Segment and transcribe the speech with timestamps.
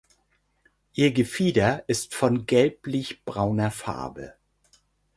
[0.95, 4.33] Ihr Gefieder ist von gelblich-brauner Farbe.